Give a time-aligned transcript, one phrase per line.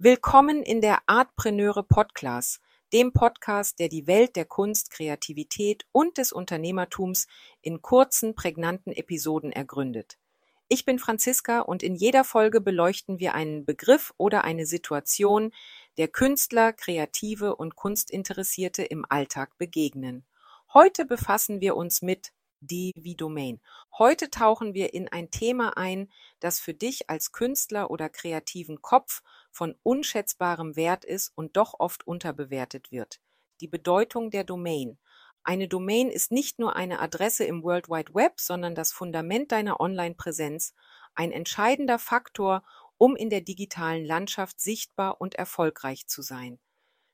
[0.00, 2.60] Willkommen in der Artpreneure Podcast,
[2.92, 7.26] dem Podcast, der die Welt der Kunst, Kreativität und des Unternehmertums
[7.62, 10.16] in kurzen, prägnanten Episoden ergründet.
[10.68, 15.52] Ich bin Franziska und in jeder Folge beleuchten wir einen Begriff oder eine Situation,
[15.96, 20.24] der Künstler, Kreative und Kunstinteressierte im Alltag begegnen.
[20.72, 22.30] Heute befassen wir uns mit
[22.60, 23.60] die wie Domain.
[23.96, 29.22] Heute tauchen wir in ein Thema ein, das für dich als Künstler oder kreativen Kopf
[29.58, 33.18] von unschätzbarem Wert ist und doch oft unterbewertet wird.
[33.60, 34.98] Die Bedeutung der Domain.
[35.42, 39.80] Eine Domain ist nicht nur eine Adresse im World Wide Web, sondern das Fundament deiner
[39.80, 40.74] Online-Präsenz,
[41.16, 42.62] ein entscheidender Faktor,
[42.98, 46.60] um in der digitalen Landschaft sichtbar und erfolgreich zu sein.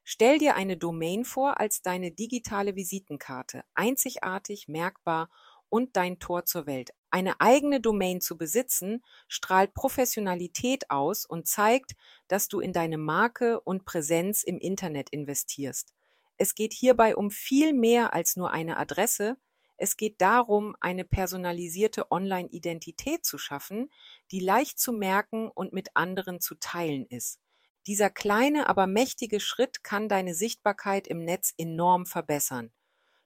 [0.02, 5.30] Stell dir eine Domain vor als deine digitale Visitenkarte, einzigartig, merkbar
[5.74, 6.92] und dein Tor zur Welt.
[7.10, 11.96] Eine eigene Domain zu besitzen, strahlt Professionalität aus und zeigt,
[12.28, 15.92] dass du in deine Marke und Präsenz im Internet investierst.
[16.36, 19.36] Es geht hierbei um viel mehr als nur eine Adresse.
[19.76, 23.90] Es geht darum, eine personalisierte Online-Identität zu schaffen,
[24.30, 27.40] die leicht zu merken und mit anderen zu teilen ist.
[27.88, 32.72] Dieser kleine, aber mächtige Schritt kann deine Sichtbarkeit im Netz enorm verbessern.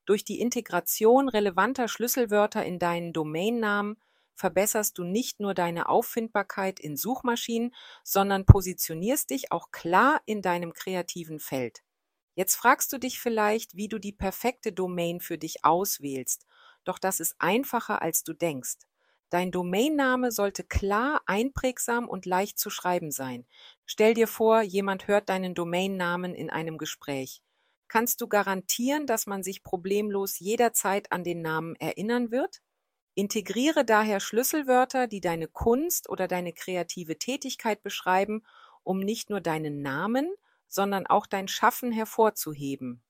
[0.08, 4.00] Durch die Integration relevanter Schlüsselwörter in deinen Domainnamen
[4.34, 10.72] verbesserst du nicht nur deine Auffindbarkeit in Suchmaschinen, sondern positionierst dich auch klar in deinem
[10.72, 11.82] kreativen Feld.
[12.36, 16.46] Jetzt fragst du dich vielleicht, wie du die perfekte Domain für dich auswählst,
[16.84, 18.78] doch das ist einfacher, als du denkst.
[19.28, 23.46] Dein Domainname sollte klar, einprägsam und leicht zu schreiben sein.
[23.84, 27.42] Stell dir vor, jemand hört deinen Domainnamen in einem Gespräch.
[27.88, 32.60] Kannst du garantieren, dass man sich problemlos jederzeit an den Namen erinnern wird?
[33.14, 38.44] Integriere daher Schlüsselwörter, die deine Kunst oder deine kreative Tätigkeit beschreiben,
[38.84, 40.30] um nicht nur deinen Namen,
[40.68, 43.02] sondern auch dein Schaffen hervorzuheben.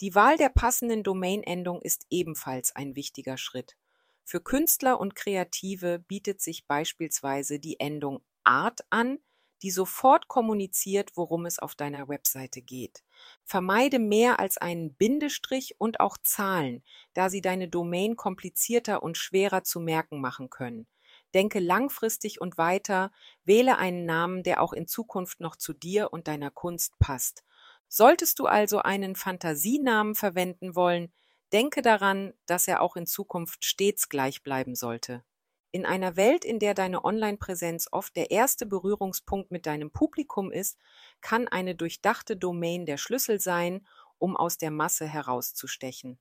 [0.00, 3.76] Die Wahl der passenden Domainendung ist ebenfalls ein wichtiger Schritt.
[4.22, 9.18] Für Künstler und Kreative bietet sich beispielsweise die Endung Art an,
[9.62, 13.02] die sofort kommuniziert, worum es auf deiner Webseite geht.
[13.44, 16.82] Vermeide mehr als einen Bindestrich und auch Zahlen,
[17.14, 20.86] da sie deine Domain komplizierter und schwerer zu merken machen können.
[21.34, 23.10] Denke langfristig und weiter,
[23.44, 27.44] wähle einen Namen, der auch in Zukunft noch zu dir und deiner Kunst passt.
[27.88, 31.12] Solltest du also einen Fantasienamen verwenden wollen,
[31.52, 35.24] Denke daran, dass er auch in Zukunft stets gleich bleiben sollte.
[35.70, 40.78] In einer Welt, in der deine Online-Präsenz oft der erste Berührungspunkt mit deinem Publikum ist,
[41.20, 43.86] kann eine durchdachte Domain der Schlüssel sein,
[44.16, 46.18] um aus der Masse herauszustechen.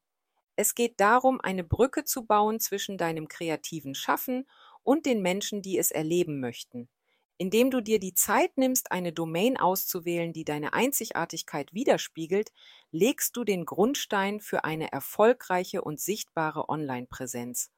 [0.57, 4.49] Es geht darum, eine Brücke zu bauen zwischen deinem kreativen Schaffen
[4.83, 6.89] und den Menschen, die es erleben möchten.
[7.37, 12.51] Indem du dir die Zeit nimmst, eine Domain auszuwählen, die deine Einzigartigkeit widerspiegelt,
[12.91, 17.71] legst du den Grundstein für eine erfolgreiche und sichtbare Online-Präsenz.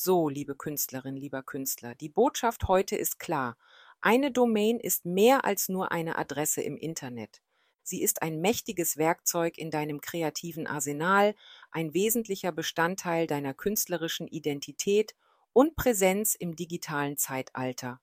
[0.00, 3.56] So, liebe Künstlerin, lieber Künstler, die Botschaft heute ist klar.
[4.00, 7.42] Eine Domain ist mehr als nur eine Adresse im Internet.
[7.82, 11.34] Sie ist ein mächtiges Werkzeug in deinem kreativen Arsenal,
[11.72, 15.16] ein wesentlicher Bestandteil deiner künstlerischen Identität
[15.52, 18.00] und Präsenz im digitalen Zeitalter.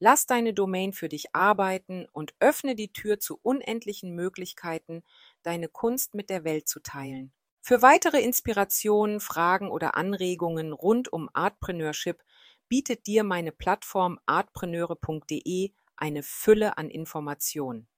[0.00, 5.02] Lass deine Domain für dich arbeiten und öffne die Tür zu unendlichen Möglichkeiten,
[5.44, 7.32] deine Kunst mit der Welt zu teilen.
[7.60, 12.22] Für weitere Inspirationen, Fragen oder Anregungen rund um Artpreneurship
[12.68, 17.88] bietet dir meine Plattform artpreneure.de eine Fülle an Informationen.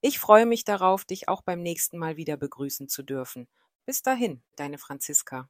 [0.00, 3.48] Ich freue mich darauf, dich auch beim nächsten Mal wieder begrüßen zu dürfen.
[3.84, 5.48] Bis dahin, deine Franziska.